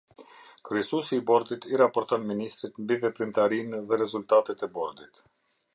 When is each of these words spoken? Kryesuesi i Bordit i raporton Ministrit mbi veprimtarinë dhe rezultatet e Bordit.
Kryesuesi 0.69 1.17
i 1.19 1.23
Bordit 1.31 1.67
i 1.75 1.79
raporton 1.81 2.25
Ministrit 2.31 2.81
mbi 2.85 2.99
veprimtarinë 3.05 3.85
dhe 3.93 4.01
rezultatet 4.05 4.65
e 4.69 4.73
Bordit. 4.79 5.25